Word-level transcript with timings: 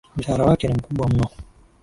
Mshahara 0.17 0.45
wake 0.45 0.67
ni 0.67 0.73
mkubwa 0.73 1.09
mno. 1.09 1.29